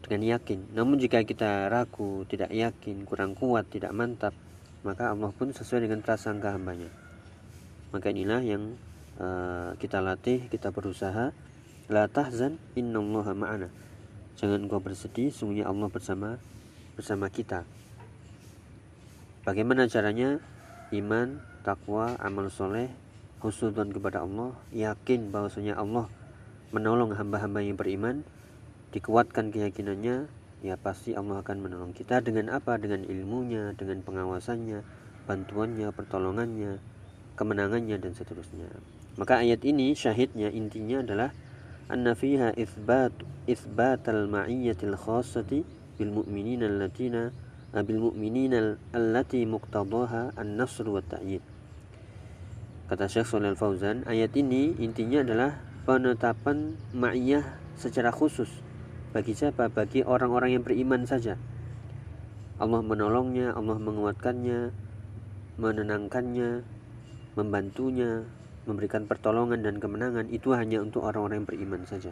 dengan 0.05 0.37
yakin. 0.37 0.77
Namun 0.77 1.01
jika 1.01 1.25
kita 1.25 1.73
ragu, 1.73 2.29
tidak 2.29 2.53
yakin, 2.53 3.09
kurang 3.09 3.33
kuat, 3.33 3.67
tidak 3.73 3.91
mantap, 3.97 4.37
maka 4.85 5.11
Allah 5.11 5.33
pun 5.33 5.51
sesuai 5.51 5.89
dengan 5.89 6.05
prasangka 6.05 6.53
hambanya. 6.53 6.93
Maka 7.91 8.13
inilah 8.13 8.45
yang 8.45 8.77
uh, 9.17 9.73
kita 9.81 10.05
latih, 10.05 10.47
kita 10.53 10.71
berusaha. 10.71 11.33
La 11.85 12.09
tahzan 12.09 12.57
innallaha 12.73 13.37
ma'ana 13.37 13.69
Jangan 14.35 14.65
engkau 14.67 14.81
bersedih, 14.81 15.29
sungguhnya 15.31 15.69
Allah 15.69 15.87
bersama 15.87 16.41
bersama 16.97 17.31
kita. 17.31 17.63
Bagaimana 19.45 19.87
caranya? 19.87 20.41
Iman, 20.91 21.43
takwa, 21.63 22.17
amal 22.23 22.49
soleh, 22.51 22.89
husnudon 23.45 23.93
kepada 23.93 24.23
Allah, 24.23 24.57
yakin 24.73 25.29
bahwasanya 25.29 25.77
Allah 25.77 26.09
menolong 26.75 27.15
hamba-hamba 27.15 27.63
yang 27.63 27.79
beriman, 27.79 28.27
dikuatkan 28.95 29.51
keyakinannya, 29.51 30.31
ya 30.63 30.79
pasti 30.79 31.19
Allah 31.19 31.43
akan 31.43 31.59
menolong 31.59 31.93
kita 31.93 32.23
dengan 32.23 32.55
apa? 32.55 32.79
Dengan 32.79 33.03
ilmunya, 33.03 33.75
dengan 33.75 34.07
pengawasannya, 34.07 34.87
bantuannya, 35.27 35.91
pertolongannya, 35.91 36.79
kemenangannya 37.35 37.99
dan 37.99 38.15
seterusnya. 38.15 38.71
Maka 39.19 39.43
ayat 39.43 39.67
ini 39.67 39.99
syahidnya 39.99 40.55
intinya 40.55 41.03
adalah 41.03 41.35
anna 41.91 42.15
fiha 42.15 42.55
isbat 42.55 43.13
isbatal 43.51 44.31
ma'iyyatil 44.31 44.95
khassati 44.95 45.67
bil 45.99 46.11
mu'minina 46.15 46.71
allatina 46.71 47.35
eh, 47.75 47.83
bil 47.83 47.99
mu'minina 47.99 48.79
allati 48.95 49.43
muqtadaha 49.43 50.39
an-nasr 50.39 50.87
wa 50.87 51.03
ta'yid. 51.03 51.43
Kata 52.85 53.11
Syekh 53.11 53.27
Shalal 53.27 53.59
Fauzan, 53.59 54.07
ayat 54.07 54.31
ini 54.39 54.77
intinya 54.79 55.25
adalah 55.27 55.59
penetapan 55.83 56.79
ma'iyah 56.95 57.45
secara 57.75 58.15
khusus 58.15 58.64
bagi 59.15 59.31
siapa? 59.31 59.71
Bagi 59.71 60.03
orang-orang 60.03 60.59
yang 60.59 60.67
beriman 60.67 61.07
saja. 61.07 61.39
Allah 62.59 62.83
menolongnya, 62.83 63.55
Allah 63.55 63.79
menguatkannya, 63.79 64.75
menenangkannya, 65.55 66.67
membantunya, 67.39 68.27
memberikan 68.67 69.07
pertolongan 69.07 69.63
dan 69.63 69.79
kemenangan 69.79 70.27
itu 70.35 70.51
hanya 70.51 70.83
untuk 70.83 71.07
orang-orang 71.07 71.47
yang 71.47 71.49
beriman 71.49 71.87
saja. 71.87 72.11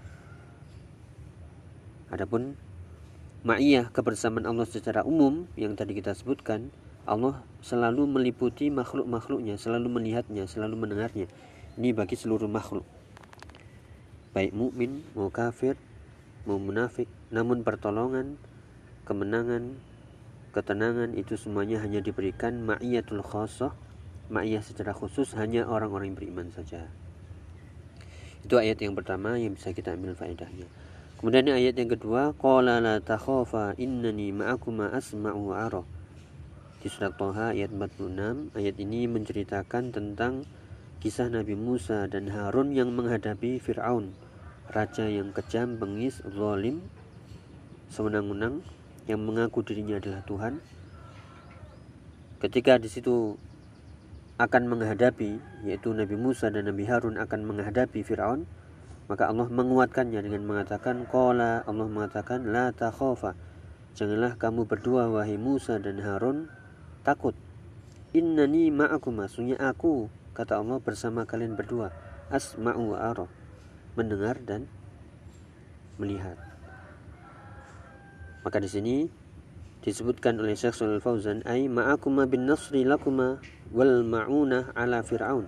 Adapun 2.15 2.55
ma'iyah 3.43 3.91
kebersamaan 3.91 4.47
Allah 4.47 4.71
secara 4.71 5.03
umum 5.03 5.51
yang 5.59 5.75
tadi 5.75 5.99
kita 5.99 6.15
sebutkan, 6.15 6.71
Allah 7.03 7.43
selalu 7.67 8.07
meliputi 8.07 8.71
makhluk-makhluknya, 8.71 9.59
selalu 9.59 9.91
melihatnya, 9.91 10.47
selalu 10.47 10.87
mendengarnya. 10.87 11.27
Ini 11.75 11.99
bagi 11.99 12.15
seluruh 12.15 12.47
makhluk. 12.47 12.87
Baik 14.31 14.55
mukmin, 14.55 15.03
mau 15.19 15.35
kafir, 15.35 15.75
mau 16.49 16.59
munafik, 16.59 17.07
namun 17.31 17.63
pertolongan, 17.63 18.39
kemenangan, 19.09 19.79
ketenangan 20.53 21.15
itu 21.15 21.39
semuanya 21.39 21.81
hanya 21.81 22.03
diberikan 22.03 22.63
ma'iyatul 22.67 23.25
khasah 23.25 23.73
ma'iyah 24.33 24.65
secara 24.65 24.97
khusus 24.97 25.37
hanya 25.37 25.69
orang-orang 25.69 26.13
yang 26.13 26.19
beriman 26.19 26.49
saja. 26.57 26.89
Itu 28.43 28.59
ayat 28.59 28.81
yang 28.81 28.97
pertama 28.97 29.37
yang 29.37 29.55
bisa 29.55 29.77
kita 29.77 29.95
ambil 29.95 30.17
faedahnya. 30.17 30.67
Kemudian 31.21 31.53
ayat 31.53 31.79
yang 31.79 31.93
kedua, 31.93 32.35
qala 32.35 32.83
la 32.83 32.99
takhafa 32.99 33.79
innani 33.79 34.35
ma'akuma 34.35 34.91
asma'u 34.91 35.55
ara. 35.55 35.85
Di 36.83 36.91
surat 36.91 37.15
Thaha 37.15 37.55
ayat 37.55 37.71
46, 37.71 38.59
ayat 38.59 38.75
ini 38.83 39.07
menceritakan 39.07 39.95
tentang 39.95 40.43
kisah 40.99 41.31
Nabi 41.31 41.55
Musa 41.55 42.11
dan 42.11 42.27
Harun 42.27 42.75
yang 42.75 42.91
menghadapi 42.91 43.63
Firaun, 43.63 44.19
raja 44.71 45.11
yang 45.11 45.35
kejam, 45.35 45.81
bengis, 45.81 46.23
zalim, 46.23 46.85
sewenang-wenang 47.91 48.63
yang 49.11 49.19
mengaku 49.19 49.67
dirinya 49.67 49.99
adalah 49.99 50.23
Tuhan. 50.23 50.63
Ketika 52.39 52.79
di 52.79 52.91
situ 52.91 53.39
akan 54.41 54.63
menghadapi 54.67 55.39
yaitu 55.63 55.95
Nabi 55.95 56.19
Musa 56.19 56.51
dan 56.51 56.67
Nabi 56.67 56.83
Harun 56.89 57.15
akan 57.15 57.41
menghadapi 57.47 58.03
Firaun 58.03 58.49
maka 59.07 59.29
Allah 59.29 59.47
menguatkannya 59.51 60.19
dengan 60.25 60.43
mengatakan 60.47 61.05
qala 61.05 61.67
Allah 61.69 61.87
mengatakan 61.87 62.49
la 62.49 62.73
takhafa. 62.73 63.37
Janganlah 63.93 64.41
kamu 64.41 64.65
berdua 64.65 65.13
wahai 65.13 65.37
Musa 65.37 65.77
dan 65.77 66.01
Harun 66.01 66.49
takut. 67.05 67.37
Innani 68.17 68.73
ma'akum 68.73 69.21
maksudnya 69.21 69.61
aku 69.61 70.09
kata 70.33 70.65
Allah 70.65 70.81
bersama 70.81 71.29
kalian 71.29 71.61
berdua. 71.61 71.93
Asma'u 72.33 72.97
wa 72.97 73.13
mendengar 73.99 74.41
dan 74.43 74.69
melihat. 75.97 76.39
Maka 78.43 78.59
di 78.59 78.71
sini 78.71 78.97
disebutkan 79.83 80.39
oleh 80.43 80.59
Syekh 80.59 80.75
Shalal 80.75 81.03
Fauzan 81.03 81.43
ay 81.47 81.71
ma'akuma 81.71 82.27
bin 82.27 82.47
nasri 82.47 82.83
lakuma 82.83 83.39
wal 83.71 84.03
ma'unah 84.03 84.75
ala 84.75 85.03
fir'aun. 85.03 85.47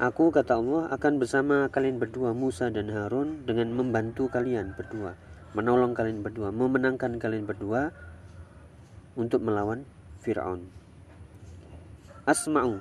Aku 0.00 0.32
kata 0.32 0.56
Allah 0.56 0.88
akan 0.96 1.20
bersama 1.20 1.68
kalian 1.68 2.00
berdua 2.00 2.32
Musa 2.32 2.72
dan 2.72 2.88
Harun 2.88 3.44
dengan 3.44 3.68
membantu 3.76 4.32
kalian 4.32 4.72
berdua 4.72 5.12
menolong 5.50 5.98
kalian 5.98 6.22
berdua 6.22 6.54
memenangkan 6.54 7.18
kalian 7.18 7.42
berdua 7.42 7.90
untuk 9.18 9.42
melawan 9.42 9.82
Fir'aun. 10.22 10.70
Asma'u 12.22 12.78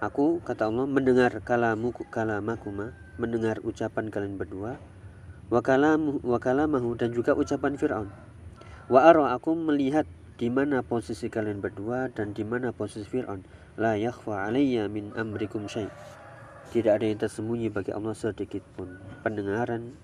Aku 0.00 0.40
kata 0.40 0.68
Allah 0.68 0.88
mendengar 0.88 1.32
kalamu 1.44 1.92
kalamakuma 1.92 2.96
mendengar 3.20 3.62
ucapan 3.62 4.10
kalian 4.10 4.36
berdua 4.40 4.78
wakalamahu 5.52 6.96
dan 6.98 7.12
juga 7.14 7.36
ucapan 7.36 7.78
Fir'aun 7.78 8.08
Wa 8.84 9.16
aku 9.16 9.56
melihat 9.56 10.04
di 10.36 10.52
mana 10.52 10.84
posisi 10.84 11.32
kalian 11.32 11.64
berdua 11.64 12.12
dan 12.12 12.36
di 12.36 12.44
mana 12.44 12.68
posisi 12.68 13.08
Fir'aun. 13.08 13.40
La 13.80 13.96
yakhfa 13.96 14.44
alayya 14.44 14.92
min 14.92 15.08
amrikum 15.16 15.64
syai. 15.70 15.88
Tidak 16.68 16.92
ada 16.92 17.06
yang 17.06 17.16
tersembunyi 17.16 17.72
bagi 17.72 17.96
Allah 17.96 18.12
sedikit 18.12 18.60
pun. 18.76 19.00
Pendengaran 19.24 19.96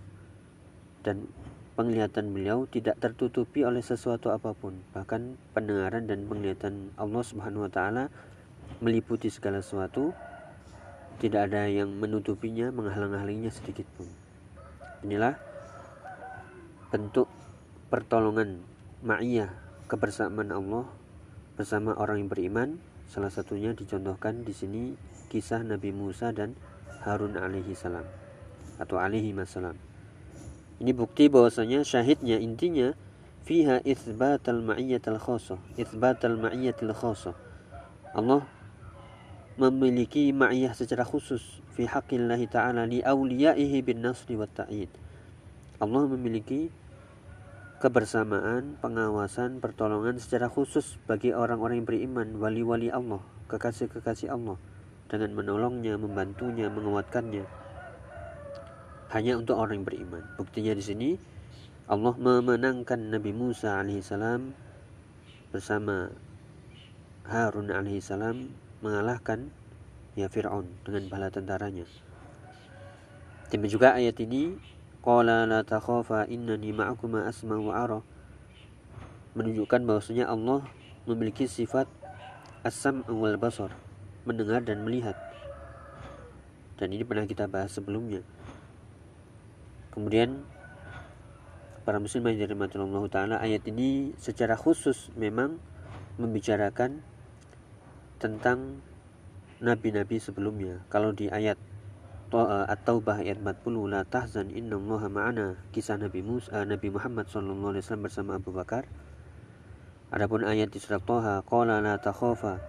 dan 1.05 1.29
penglihatan 1.77 2.33
beliau 2.33 2.65
tidak 2.73 2.97
tertutupi 3.05 3.69
oleh 3.69 3.85
sesuatu 3.85 4.33
apa 4.33 4.57
pun. 4.57 4.81
Bahkan 4.97 5.53
pendengaran 5.53 6.09
dan 6.09 6.25
penglihatan 6.25 6.97
Allah 6.97 7.21
Subhanahu 7.21 7.69
wa 7.69 7.73
taala 7.73 8.09
meliputi 8.81 9.29
segala 9.29 9.61
sesuatu. 9.61 10.17
Tidak 11.21 11.37
ada 11.37 11.69
yang 11.69 11.93
menutupinya, 11.93 12.73
menghalang-halanginya 12.73 13.53
sedikit 13.53 13.85
pun. 13.95 14.09
Inilah 15.05 15.37
bentuk 16.89 17.29
pertolongan 17.93 18.65
ma'iyah 19.05 19.53
kebersamaan 19.87 20.51
Allah 20.51 20.89
bersama 21.61 21.93
orang 22.01 22.25
yang 22.25 22.31
beriman. 22.33 22.69
Salah 23.11 23.29
satunya 23.29 23.77
dicontohkan 23.77 24.47
di 24.47 24.55
sini 24.55 24.97
kisah 25.29 25.61
Nabi 25.61 25.93
Musa 25.93 26.33
dan 26.33 26.57
Harun 27.05 27.37
alaihi 27.37 27.75
salam 27.75 28.07
atau 28.81 28.97
alaihi 28.97 29.37
masalam 29.37 29.77
ini 30.81 30.97
bukti 30.97 31.29
bahwasanya 31.29 31.85
syahidnya 31.85 32.41
intinya 32.41 32.97
fiha 33.45 33.85
itsbatal 33.85 34.65
ma'iyyatil 34.65 35.21
khassah 35.21 35.61
itsbatal 35.77 36.41
ma'iyyatil 36.41 36.97
khassah 36.97 37.37
Allah 38.17 38.49
memiliki 39.61 40.33
ma'iyah 40.33 40.73
secara 40.73 41.05
khusus 41.05 41.61
fi 41.77 41.85
haqqillahi 41.85 42.49
ta'ala 42.49 42.89
li 42.89 43.05
awliyaihi 43.05 43.85
bin 43.85 44.01
nasri 44.01 44.41
wat 44.41 44.57
ta'id 44.57 44.89
Allah 45.81 46.05
memiliki 46.09 46.73
kebersamaan, 47.81 48.77
pengawasan, 48.85 49.65
pertolongan 49.65 50.21
secara 50.21 50.53
khusus 50.53 51.01
bagi 51.09 51.33
orang-orang 51.33 51.81
yang 51.81 51.89
beriman, 51.89 52.29
wali-wali 52.37 52.93
Allah, 52.93 53.25
kekasih-kekasih 53.49 54.29
Allah, 54.29 54.61
dengan 55.09 55.33
menolongnya, 55.33 55.97
membantunya, 55.97 56.69
menguatkannya. 56.69 57.49
Hanya 59.17 59.41
untuk 59.41 59.57
orang 59.57 59.81
yang 59.81 59.89
beriman. 59.89 60.23
Buktinya 60.37 60.77
di 60.77 60.85
sini 60.85 61.11
Allah 61.89 62.15
memenangkan 62.15 63.11
Nabi 63.11 63.33
Musa 63.33 63.81
alaihissalam 63.81 64.53
bersama 65.51 66.13
Harun 67.27 67.75
alaihissalam 67.75 68.70
mengalahkan 68.81 69.53
ya 70.17 70.29
Fir'aun 70.29 70.69
dengan 70.83 71.09
bala 71.09 71.29
tentaranya. 71.29 71.85
Demikian 73.51 73.73
juga 73.73 73.99
ayat 73.99 74.15
ini 74.23 74.57
Qala 75.01 75.49
la 75.49 75.65
takhafa 75.65 76.29
innani 76.29 76.77
ma'akuma 76.77 77.25
asma 77.25 77.57
wa 77.57 77.73
ara 77.73 78.05
menunjukkan 79.33 79.89
bahwasanya 79.89 80.29
Allah 80.29 80.61
memiliki 81.09 81.49
sifat 81.49 81.89
asam 82.61 83.01
wal 83.09 83.41
basar 83.41 83.73
mendengar 84.29 84.61
dan 84.61 84.85
melihat 84.85 85.17
dan 86.77 86.93
ini 86.93 87.01
pernah 87.01 87.25
kita 87.25 87.49
bahas 87.49 87.73
sebelumnya 87.73 88.21
kemudian 89.97 90.45
para 91.89 91.97
muslim 91.97 92.29
yang 92.29 92.45
dirahmati 92.45 92.77
Allah 92.77 93.05
taala 93.09 93.37
ayat 93.41 93.65
ini 93.73 94.13
secara 94.21 94.53
khusus 94.53 95.09
memang 95.17 95.57
membicarakan 96.21 97.01
tentang 98.21 98.85
nabi-nabi 99.65 100.21
sebelumnya. 100.21 100.85
Kalau 100.93 101.17
di 101.17 101.33
ayat 101.33 101.57
eh, 102.37 102.65
At-Taubah 102.69 103.25
ayat 103.25 103.41
40 103.41 103.89
la 103.89 104.05
tahzan 104.05 104.53
innallaha 104.53 105.09
ma'ana 105.09 105.57
kisah 105.73 105.97
Nabi 105.97 106.21
Musa 106.21 106.63
Nabi 106.69 106.93
Muhammad 106.93 107.33
sallallahu 107.33 107.73
alaihi 107.73 107.83
wasallam 107.83 108.05
bersama 108.05 108.31
Abu 108.37 108.53
Bakar. 108.53 108.85
Adapun 110.13 110.45
ayat 110.45 110.69
di 110.69 110.79
surat 110.83 111.01
Thaha 111.01 111.41
qala 111.49 111.81
la 111.81 111.97
takhafa 111.97 112.61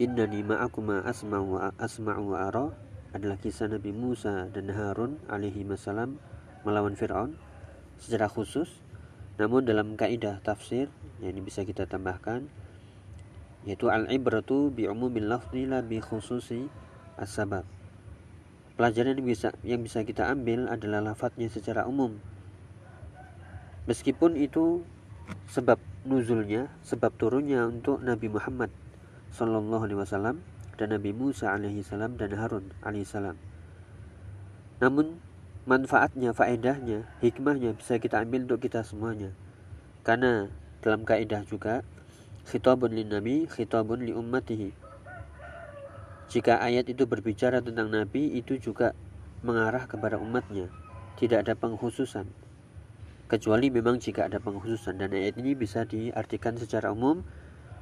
innani 0.00 0.40
ma'akuma 0.40 1.04
asma'u 1.04 1.60
wa 1.60 1.76
asma'u 1.76 2.32
wa 2.32 2.38
ara 2.48 2.66
adalah 3.12 3.36
kisah 3.36 3.68
Nabi 3.68 3.92
Musa 3.92 4.48
dan 4.48 4.72
Harun 4.72 5.20
alaihi 5.28 5.66
wasallam 5.68 6.16
melawan 6.64 6.96
Firaun 6.96 7.36
secara 8.00 8.30
khusus. 8.30 8.70
Namun 9.36 9.64
dalam 9.68 9.96
kaidah 9.96 10.40
tafsir 10.44 10.88
yang 11.20 11.36
ini 11.36 11.44
bisa 11.44 11.64
kita 11.64 11.84
tambahkan 11.84 12.48
yaitu 13.68 13.92
al-ibratu 13.92 14.72
bi 14.72 14.88
umumil 14.88 15.28
lafzi 15.28 15.68
la 15.68 15.84
bi 15.84 16.00
khususi 16.00 16.68
as-sabab. 17.20 17.68
Pelajaran 18.80 19.20
yang 19.20 19.28
bisa 19.28 19.52
yang 19.60 19.84
bisa 19.84 20.00
kita 20.06 20.32
ambil 20.32 20.70
adalah 20.72 21.04
lafadznya 21.04 21.52
secara 21.52 21.84
umum. 21.84 22.16
Meskipun 23.84 24.40
itu 24.40 24.80
sebab 25.52 25.76
nuzulnya, 26.08 26.72
sebab 26.80 27.12
turunnya 27.20 27.68
untuk 27.68 28.00
Nabi 28.00 28.32
Muhammad 28.32 28.72
sallallahu 29.36 29.84
alaihi 29.84 30.00
wasallam 30.00 30.40
dan 30.80 30.96
Nabi 30.96 31.12
Musa 31.12 31.52
alaihi 31.52 31.84
salam 31.84 32.16
dan 32.16 32.32
Harun 32.32 32.72
alaihi 32.80 33.04
salam. 33.04 33.36
Namun 34.80 35.20
manfaatnya, 35.68 36.32
faedahnya, 36.32 37.04
hikmahnya 37.20 37.76
bisa 37.76 38.00
kita 38.00 38.24
ambil 38.24 38.48
untuk 38.48 38.64
kita 38.64 38.80
semuanya. 38.80 39.36
Karena 40.00 40.48
dalam 40.80 41.04
kaidah 41.04 41.44
juga 41.44 41.84
khitabun 42.50 42.90
lin 42.90 43.06
nabi, 43.06 43.46
khitabun 43.46 44.02
li 44.02 44.10
ummatihi. 44.10 44.74
Jika 46.30 46.58
ayat 46.58 46.90
itu 46.90 47.06
berbicara 47.06 47.62
tentang 47.62 47.94
nabi, 47.94 48.34
itu 48.34 48.58
juga 48.58 48.98
mengarah 49.46 49.86
kepada 49.86 50.18
umatnya. 50.18 50.66
Tidak 51.14 51.46
ada 51.46 51.54
penghususan. 51.54 52.26
Kecuali 53.30 53.70
memang 53.70 54.02
jika 54.02 54.26
ada 54.26 54.42
penghususan 54.42 54.98
dan 54.98 55.14
ayat 55.14 55.38
ini 55.38 55.54
bisa 55.54 55.86
diartikan 55.86 56.58
secara 56.58 56.90
umum 56.90 57.22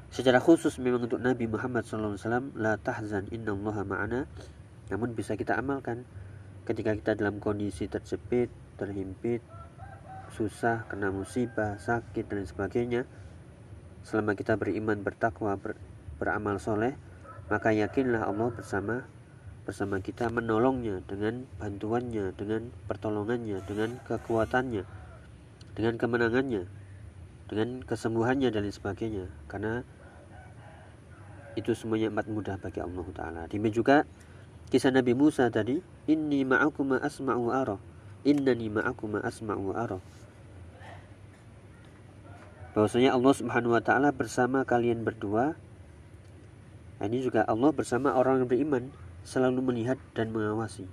secara 0.09 0.41
khusus 0.41 0.77
memang 0.81 1.09
untuk 1.09 1.21
Nabi 1.21 1.45
Muhammad 1.49 1.85
SAW 1.85 2.17
la 2.57 2.81
tahzan 2.81 3.29
innallaha 3.29 3.85
ma'ana 3.85 4.25
namun 4.89 5.13
bisa 5.13 5.37
kita 5.37 5.57
amalkan 5.57 6.09
ketika 6.69 6.93
kita 6.93 7.13
dalam 7.17 7.41
kondisi 7.41 7.89
terjepit, 7.89 8.53
terhimpit, 8.77 9.41
susah, 10.37 10.85
kena 10.89 11.09
musibah, 11.09 11.81
sakit 11.81 12.29
dan 12.29 12.45
sebagainya, 12.45 13.09
selama 14.03 14.35
kita 14.39 14.59
beriman, 14.59 15.01
bertakwa, 15.03 15.57
ber, 15.59 15.79
beramal 16.19 16.59
soleh, 16.59 16.95
maka 17.49 17.73
yakinlah 17.73 18.29
Allah 18.29 18.53
bersama 18.53 19.07
bersama 19.69 20.01
kita 20.01 20.33
menolongnya 20.33 21.05
dengan 21.05 21.45
bantuannya, 21.61 22.33
dengan 22.33 22.73
pertolongannya, 22.89 23.61
dengan 23.69 24.01
kekuatannya, 24.09 24.89
dengan 25.77 25.95
kemenangannya, 26.01 26.65
dengan 27.53 27.85
kesembuhannya 27.85 28.49
dan 28.49 28.65
sebagainya. 28.65 29.29
Karena 29.45 29.85
itu 31.53 31.77
semuanya 31.77 32.09
amat 32.09 32.33
mudah 32.33 32.57
bagi 32.57 32.81
Allah 32.81 33.07
Taala. 33.13 33.43
Demikian 33.45 33.77
juga 33.77 33.97
kisah 34.73 34.89
Nabi 34.89 35.13
Musa 35.13 35.53
tadi 35.53 35.81
inni 36.09 36.49
ma'akuma 36.49 37.05
asma'u 37.05 37.53
ara 37.53 37.77
innani 38.25 38.73
ma'akuma 38.73 39.21
asma'u 39.25 39.75
ara 39.75 39.99
bahwasanya 42.77 43.17
Allah 43.17 43.33
Subhanahu 43.37 43.77
wa 43.77 43.83
taala 43.85 44.11
bersama 44.13 44.65
kalian 44.65 45.07
berdua 45.07 45.55
nah, 46.99 47.07
ini 47.07 47.25
juga 47.25 47.45
Allah 47.49 47.71
bersama 47.73 48.17
orang 48.17 48.45
yang 48.45 48.49
beriman 48.49 48.85
selalu 49.25 49.61
melihat 49.61 50.01
dan 50.13 50.33
mengawasi 50.33 50.89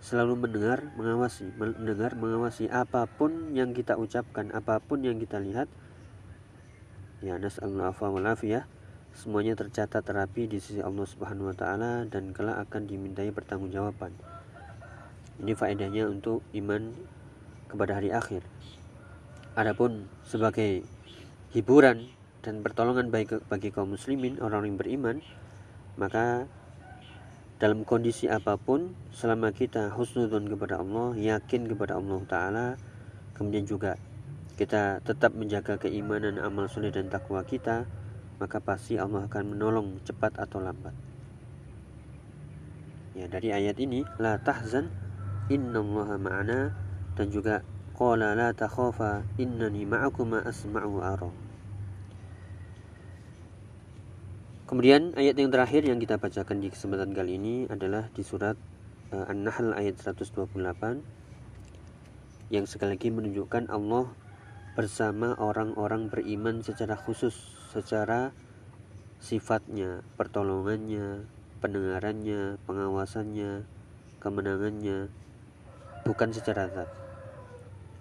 selalu 0.00 0.46
mendengar 0.46 0.92
mengawasi 0.94 1.50
mendengar 1.56 2.14
mengawasi 2.14 2.68
apa 2.68 3.08
pun 3.08 3.56
yang 3.56 3.72
kita 3.72 3.96
ucapkan 3.96 4.52
apa 4.52 4.78
pun 4.78 5.02
yang 5.02 5.16
kita 5.16 5.40
lihat 5.40 5.66
ya 7.24 7.40
nas'alullah 7.40 7.96
wal 7.96 8.28
afiyah 8.28 8.68
semuanya 9.16 9.56
tercatat 9.56 10.04
terapi 10.04 10.44
di 10.44 10.60
sisi 10.60 10.84
Allah 10.84 11.08
Subhanahu 11.08 11.48
wa 11.48 11.56
taala 11.56 12.04
dan 12.04 12.36
kelak 12.36 12.60
akan 12.68 12.84
dimintai 12.84 13.32
pertanggungjawaban. 13.32 14.12
Ini 15.40 15.56
faedahnya 15.56 16.04
untuk 16.12 16.44
iman 16.52 16.92
kepada 17.72 17.96
hari 17.96 18.12
akhir. 18.12 18.44
Adapun 19.56 20.04
sebagai 20.20 20.84
hiburan 21.54 22.10
dan 22.46 22.62
pertolongan 22.62 23.10
baik 23.10 23.42
bagi 23.50 23.74
kaum 23.74 23.94
muslimin 23.94 24.38
orang 24.38 24.66
yang 24.66 24.78
beriman, 24.78 25.18
maka 25.98 26.46
dalam 27.56 27.88
kondisi 27.88 28.28
apa 28.28 28.60
pun 28.60 28.92
selama 29.16 29.50
kita 29.50 29.90
husnudun 29.94 30.46
kepada 30.46 30.78
Allah, 30.78 31.16
yakin 31.16 31.66
kepada 31.66 31.96
Allah 31.98 32.20
taala, 32.28 32.66
kemudian 33.34 33.64
juga 33.64 33.98
kita 34.56 35.04
tetap 35.04 35.36
menjaga 35.36 35.76
keimanan, 35.76 36.40
amal 36.40 36.68
soleh 36.68 36.88
dan 36.92 37.12
takwa 37.12 37.44
kita, 37.44 37.84
maka 38.40 38.60
pasti 38.60 38.96
Allah 39.00 39.28
akan 39.28 39.56
menolong 39.56 40.00
cepat 40.04 40.36
atau 40.40 40.60
lambat. 40.60 40.92
Ya, 43.16 43.24
dari 43.28 43.48
ayat 43.52 43.80
ini 43.80 44.04
la 44.20 44.36
tahzan 44.36 44.92
innallaha 45.48 46.20
ma'ana 46.20 46.76
dan 47.16 47.32
juga 47.32 47.64
qala 47.96 48.36
la 48.36 48.52
takhafa 48.52 49.24
innani 49.40 49.88
ma'akuma 49.88 50.44
asma'u 50.44 51.00
ara. 51.00 51.32
Kemudian 54.68 55.16
ayat 55.16 55.40
yang 55.40 55.48
terakhir 55.48 55.88
yang 55.88 55.96
kita 55.96 56.20
bacakan 56.20 56.60
di 56.60 56.68
kesempatan 56.68 57.16
kali 57.16 57.40
ini 57.40 57.64
adalah 57.72 58.12
di 58.12 58.20
surat 58.20 58.60
uh, 59.16 59.32
An-Nahl 59.32 59.72
ayat 59.72 59.96
128 59.96 60.52
yang 62.52 62.68
sekali 62.68 63.00
lagi 63.00 63.08
menunjukkan 63.08 63.72
Allah 63.72 64.12
bersama 64.76 65.32
orang-orang 65.40 66.12
beriman 66.12 66.60
secara 66.60 67.00
khusus, 67.00 67.32
secara 67.72 68.36
sifatnya, 69.24 70.04
pertolongannya, 70.20 71.24
pendengarannya, 71.64 72.60
pengawasannya, 72.68 73.64
kemenangannya, 74.20 75.08
bukan 76.04 76.28
secara 76.36 76.68
zat. 76.68 77.05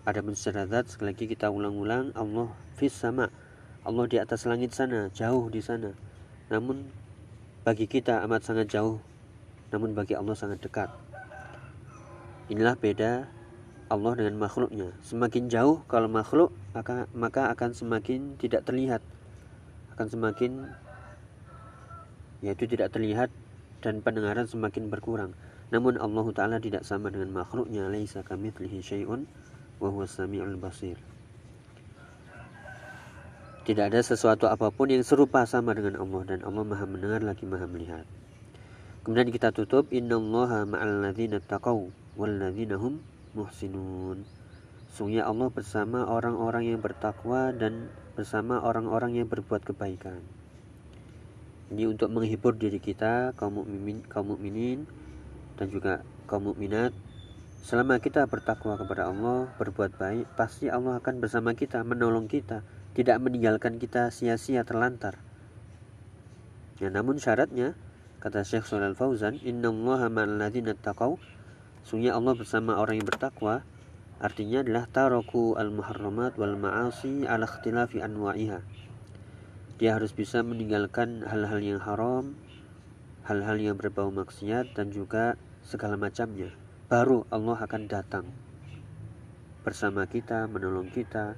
Ada 0.06 0.22
secara 0.38 0.70
zat, 0.70 0.86
sekali 0.86 1.18
lagi 1.18 1.26
kita 1.26 1.50
ulang-ulang, 1.50 2.14
Allah 2.14 2.54
fis 2.78 2.94
sama, 2.94 3.34
Allah 3.82 4.06
di 4.06 4.22
atas 4.22 4.46
langit 4.46 4.70
sana, 4.70 5.10
jauh 5.10 5.50
di 5.50 5.66
sana. 5.66 5.98
Namun 6.54 6.86
bagi 7.66 7.90
kita 7.90 8.22
amat 8.30 8.46
sangat 8.46 8.70
jauh, 8.70 9.02
namun 9.74 9.98
bagi 9.98 10.14
Allah 10.14 10.38
sangat 10.38 10.62
dekat. 10.62 10.94
Inilah 12.54 12.78
beda 12.78 13.26
Allah 13.90 14.14
dengan 14.14 14.38
makhluknya. 14.38 14.94
Semakin 15.02 15.50
jauh 15.50 15.82
kalau 15.90 16.06
makhluk 16.06 16.54
maka 16.78 17.10
maka 17.18 17.50
akan 17.50 17.74
semakin 17.74 18.38
tidak 18.38 18.62
terlihat. 18.70 19.02
Akan 19.98 20.06
semakin 20.06 20.70
yaitu 22.46 22.70
tidak 22.70 22.94
terlihat 22.94 23.34
dan 23.82 24.06
pendengaran 24.06 24.46
semakin 24.46 24.94
berkurang. 24.94 25.34
Namun 25.74 25.98
Allah 25.98 26.30
taala 26.30 26.58
tidak 26.62 26.86
sama 26.86 27.10
dengan 27.10 27.34
makhluknya. 27.34 27.90
Laisa 27.90 28.22
kamitslihi 28.22 28.86
syai'un 28.86 29.26
wa 29.80 30.06
samiul 30.08 30.56
basir. 30.58 30.98
Tidak 33.66 33.82
ada 33.82 33.98
sesuatu 34.06 34.46
apa 34.46 34.70
pun 34.70 34.94
yang 34.94 35.02
serupa 35.02 35.42
sama 35.50 35.74
dengan 35.74 35.98
Allah 35.98 36.22
dan 36.30 36.40
Allah 36.46 36.62
Maha 36.62 36.86
mendengar 36.86 37.26
lagi 37.26 37.50
Maha 37.50 37.66
melihat. 37.66 38.06
Kemudian 39.02 39.34
kita 39.34 39.50
tutup 39.50 39.90
innallaha 39.90 40.70
ma'al 40.70 41.02
ladzina 41.02 41.42
taqaw 41.42 41.90
wal 42.14 42.34
ladzina 42.38 42.78
hum 42.78 43.02
muhsinun. 43.34 44.22
Sungguhnya 44.94 45.26
Allah 45.26 45.50
bersama 45.50 46.06
orang-orang 46.06 46.72
yang 46.72 46.80
bertakwa 46.80 47.52
dan 47.52 47.90
bersama 48.14 48.62
orang-orang 48.62 49.18
yang 49.18 49.28
berbuat 49.28 49.66
kebaikan. 49.66 50.22
Ini 51.74 51.90
untuk 51.90 52.14
menghibur 52.14 52.54
diri 52.54 52.78
kita 52.78 53.34
kaum 53.34 53.66
mukmin, 53.66 54.06
kaum 54.06 54.38
mukminin 54.38 54.86
dan 55.58 55.68
juga 55.74 56.06
kaum 56.30 56.54
mukminat. 56.54 56.94
Selama 57.66 57.98
kita 57.98 58.30
bertakwa 58.30 58.78
kepada 58.78 59.10
Allah, 59.10 59.50
berbuat 59.58 59.98
baik, 59.98 60.38
pasti 60.38 60.70
Allah 60.70 61.02
akan 61.02 61.18
bersama 61.18 61.58
kita, 61.58 61.82
menolong 61.82 62.30
kita, 62.30 62.62
tidak 62.94 63.18
meninggalkan 63.18 63.82
kita 63.82 64.14
sia-sia 64.14 64.62
terlantar. 64.62 65.18
Ya, 66.78 66.94
namun 66.94 67.18
syaratnya, 67.18 67.74
kata 68.22 68.46
Syekh 68.46 68.70
Shalal 68.70 68.94
Fauzan, 68.94 69.42
Inna 69.42 69.74
Allah 69.74 70.14
ma'al 70.14 70.46
taqaw 70.78 71.18
Sungguhnya 71.82 72.14
Allah 72.14 72.38
bersama 72.38 72.78
orang 72.78 73.02
yang 73.02 73.10
bertakwa 73.10 73.66
artinya 74.22 74.62
adalah 74.62 74.86
taroku 74.86 75.58
al-muharramat 75.58 76.38
wal 76.38 76.54
ma'asi 76.62 77.26
ala 77.26 77.50
ikhtilafi 77.50 77.98
anwa'iha. 78.06 78.62
Dia 79.82 79.98
harus 79.98 80.14
bisa 80.14 80.46
meninggalkan 80.46 81.26
hal-hal 81.26 81.66
yang 81.66 81.82
haram, 81.82 82.38
hal-hal 83.26 83.58
yang 83.58 83.74
berbau 83.74 84.14
maksiat 84.14 84.78
dan 84.78 84.94
juga 84.94 85.34
segala 85.66 85.98
macamnya. 85.98 86.54
Baru 86.86 87.26
Allah 87.34 87.58
akan 87.66 87.90
datang. 87.90 88.30
bersama 89.66 90.06
kita, 90.06 90.46
menolong 90.46 90.94
kita, 90.94 91.34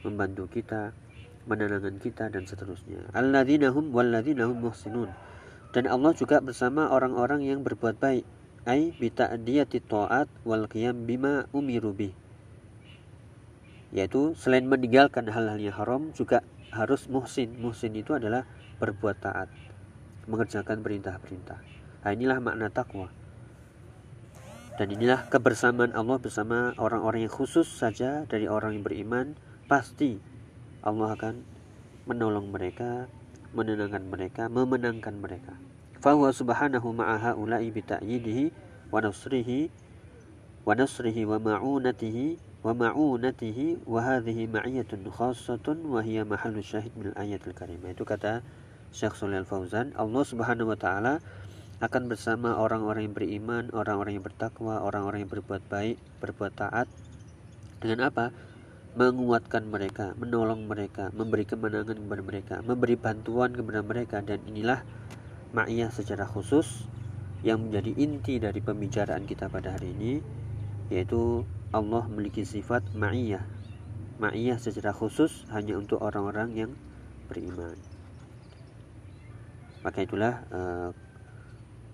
membantu 0.00 0.48
kita, 0.48 0.96
menenangkan 1.44 2.00
kita 2.00 2.32
dan 2.32 2.48
seterusnya. 2.48 3.04
Muhsinun. 4.56 5.12
Dan 5.76 5.84
Allah 5.92 6.16
juga 6.16 6.40
bersama 6.40 6.88
orang-orang 6.88 7.44
yang 7.44 7.60
berbuat 7.60 8.00
baik, 8.00 8.24
ai 8.64 8.96
bi 8.96 9.12
ta'diyati 9.12 9.84
ta'at 9.84 10.32
wal 10.48 10.64
qiyam 10.64 11.04
bima 11.04 11.44
umiru 11.52 11.92
bih. 11.92 12.16
Yaitu 13.92 14.32
selain 14.40 14.64
meninggalkan 14.64 15.28
hal-hal 15.28 15.60
yang 15.60 15.76
haram 15.76 16.16
juga 16.16 16.40
harus 16.72 17.04
muhsin. 17.12 17.52
Muhsin 17.60 17.92
itu 17.92 18.16
adalah 18.16 18.48
berbuat 18.80 19.20
taat, 19.20 19.52
mengerjakan 20.24 20.80
perintah-perintah. 20.80 21.60
Nah, 22.08 22.10
inilah 22.16 22.40
makna 22.40 22.72
takwa. 22.72 23.12
Dan 24.78 24.94
inilah 24.94 25.26
kebersamaan 25.26 25.90
Allah 25.90 26.22
bersama 26.22 26.70
orang-orang 26.78 27.26
yang 27.26 27.34
khusus 27.34 27.66
saja 27.66 28.22
dari 28.30 28.46
orang 28.46 28.78
yang 28.78 28.86
beriman. 28.86 29.34
Pasti 29.66 30.22
Allah 30.86 31.18
akan 31.18 31.42
menolong 32.06 32.54
mereka, 32.54 33.10
menenangkan 33.58 34.06
mereka, 34.06 34.46
memenangkan 34.46 35.18
mereka. 35.18 35.58
Fahuwa 35.98 36.30
subhanahu 36.30 36.94
ma'aha 36.94 37.34
ulai 37.34 37.74
bita'yidihi 37.74 38.54
wa 38.94 39.02
nasrihi 39.02 39.66
wa 40.62 40.78
nasrihi 40.78 41.26
wa 41.26 41.42
ma'unatihi 41.42 42.38
wa 42.62 42.70
ma'unatihi 42.70 43.82
wa 43.82 43.98
hadhihi 43.98 44.46
ma'iyatun 44.46 45.10
khassatun 45.10 45.90
wa 45.90 45.98
hiya 46.06 46.22
mahallu 46.22 46.62
syahid 46.62 46.94
min 46.94 47.10
ayatul 47.18 47.50
karimah. 47.50 47.98
Itu 47.98 48.06
kata 48.06 48.46
Syekh 48.94 49.18
Fauzan, 49.42 49.90
Allah 49.98 50.22
Subhanahu 50.22 50.70
wa 50.70 50.78
taala 50.78 51.18
akan 51.78 52.10
bersama 52.10 52.58
orang-orang 52.58 53.06
yang 53.06 53.14
beriman, 53.14 53.70
orang-orang 53.70 54.18
yang 54.18 54.26
bertakwa, 54.26 54.82
orang-orang 54.82 55.22
yang 55.22 55.30
berbuat 55.30 55.62
baik, 55.70 55.96
berbuat 56.18 56.52
taat. 56.58 56.90
Dengan 57.78 58.10
apa? 58.10 58.34
Menguatkan 58.98 59.70
mereka, 59.70 60.18
menolong 60.18 60.66
mereka, 60.66 61.14
memberi 61.14 61.46
kemenangan 61.46 61.94
kepada 62.02 62.22
mereka, 62.26 62.54
memberi 62.66 62.98
bantuan 62.98 63.54
kepada 63.54 63.86
mereka 63.86 64.18
dan 64.26 64.42
inilah 64.50 64.82
ma'iyah 65.54 65.94
secara 65.94 66.26
khusus 66.26 66.90
yang 67.46 67.70
menjadi 67.70 67.94
inti 67.94 68.42
dari 68.42 68.58
pembicaraan 68.58 69.22
kita 69.22 69.46
pada 69.46 69.78
hari 69.78 69.94
ini 69.94 70.12
yaitu 70.90 71.46
Allah 71.70 72.02
memiliki 72.10 72.42
sifat 72.42 72.82
ma'iyah. 72.98 73.44
Ma'iyah 74.18 74.58
secara 74.58 74.90
khusus 74.90 75.46
hanya 75.54 75.78
untuk 75.78 76.02
orang-orang 76.02 76.58
yang 76.58 76.72
beriman. 77.30 77.78
Maka 79.86 80.02
itulah 80.02 80.42
uh, 80.50 80.90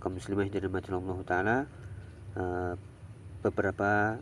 kaum 0.04 0.20
muslimah 0.20 0.44
yang 0.44 0.52
dirahmati 0.52 0.92
Allah 0.92 1.18
taala 1.24 1.56
uh, 2.36 2.76
beberapa 3.40 4.20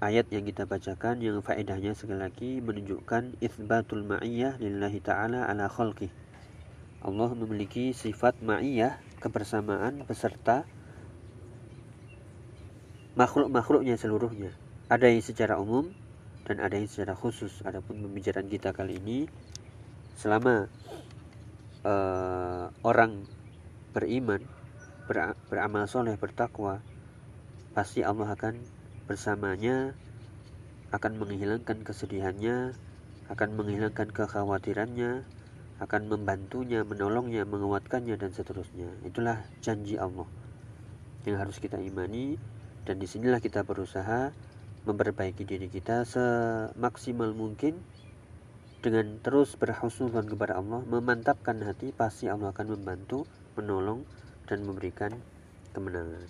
ayat 0.00 0.32
yang 0.32 0.48
kita 0.48 0.64
bacakan 0.64 1.20
yang 1.20 1.44
faedahnya 1.44 1.92
sekali 1.92 2.24
lagi 2.24 2.64
menunjukkan 2.64 3.36
isbatul 3.44 4.00
ma'iyah 4.08 4.56
lillahi 4.56 5.04
taala 5.04 5.44
ala 5.44 5.68
khalqi. 5.68 6.08
Allah 7.04 7.36
memiliki 7.36 7.92
sifat 7.92 8.40
ma'iyah 8.40 8.96
kebersamaan 9.20 10.08
beserta 10.08 10.64
makhluk-makhluknya 13.20 14.00
seluruhnya. 14.00 14.56
Ada 14.88 15.12
yang 15.12 15.20
secara 15.20 15.60
umum 15.60 15.92
dan 16.48 16.64
ada 16.64 16.80
yang 16.80 16.88
secara 16.88 17.12
khusus. 17.12 17.60
Adapun 17.68 18.00
pembicaraan 18.00 18.48
kita 18.48 18.72
kali 18.72 18.96
ini 18.96 19.28
selama 20.16 20.64
uh, 21.84 22.72
orang 22.88 23.28
beriman 23.92 24.59
ber, 25.10 25.34
beramal 25.50 25.90
soleh, 25.90 26.14
bertakwa, 26.14 26.78
pasti 27.74 28.06
Allah 28.06 28.30
akan 28.30 28.62
bersamanya, 29.10 29.98
akan 30.94 31.18
menghilangkan 31.18 31.82
kesedihannya, 31.82 32.78
akan 33.26 33.48
menghilangkan 33.58 34.14
kekhawatirannya, 34.14 35.26
akan 35.82 36.02
membantunya, 36.06 36.86
menolongnya, 36.86 37.42
menguatkannya, 37.42 38.14
dan 38.14 38.30
seterusnya. 38.30 38.86
Itulah 39.02 39.42
janji 39.58 39.98
Allah 39.98 40.30
yang 41.26 41.42
harus 41.42 41.58
kita 41.58 41.82
imani, 41.82 42.38
dan 42.86 43.02
di 43.02 43.10
sinilah 43.10 43.42
kita 43.42 43.66
berusaha 43.66 44.30
memperbaiki 44.86 45.42
diri 45.42 45.66
kita 45.66 46.06
semaksimal 46.06 47.34
mungkin 47.34 47.82
dengan 48.80 49.20
terus 49.20 49.58
berhusnudzon 49.58 50.24
kepada 50.30 50.56
Allah, 50.56 50.80
memantapkan 50.86 51.60
hati, 51.66 51.92
pasti 51.92 52.30
Allah 52.32 52.54
akan 52.54 52.78
membantu, 52.78 53.28
menolong, 53.58 54.08
dan 54.50 54.66
memberikan 54.66 55.14
kemenangan. 55.70 56.26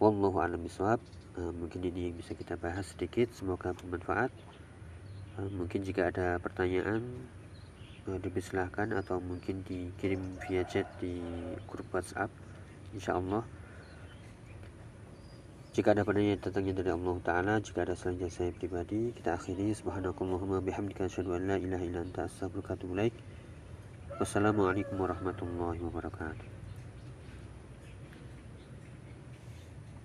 Wallahu 0.00 0.40
a'lam 0.40 0.64
bishawab. 0.64 0.96
Uh, 1.36 1.52
mungkin 1.52 1.84
ini 1.84 2.08
yang 2.08 2.16
bisa 2.16 2.32
kita 2.32 2.56
bahas 2.56 2.88
sedikit, 2.88 3.28
semoga 3.36 3.76
bermanfaat. 3.76 4.32
Uh, 5.36 5.52
mungkin 5.52 5.84
jika 5.84 6.08
ada 6.08 6.40
pertanyaan 6.40 7.04
uh, 8.08 8.16
dipersilahkan 8.16 8.96
atau 8.96 9.20
mungkin 9.20 9.60
dikirim 9.68 10.40
via 10.48 10.64
chat 10.64 10.88
di 10.96 11.20
grup 11.68 11.92
WhatsApp. 11.92 12.32
Insya 12.96 13.20
Allah. 13.20 13.44
Jika 15.76 15.92
ada 15.92 16.08
pertanyaan 16.08 16.40
datangnya 16.40 16.72
dari 16.72 16.88
Allah 16.88 17.20
Ta'ala 17.20 17.54
Jika 17.60 17.84
ada 17.84 17.92
selanjutnya 17.92 18.32
saya 18.32 18.48
pribadi 18.48 19.12
Kita 19.12 19.36
akhiri 19.36 19.76
Subhanakallahumma 19.76 20.64
bihamdika 20.64 21.04
Asyadu 21.04 21.36
an 21.36 21.52
la 21.52 21.60
ilaha 21.60 21.84
illa 21.84 22.00
anta 22.00 22.24
Wassalamualaikum 24.16 24.96
warahmatullahi 24.96 25.84
wabarakatuh 25.84 26.55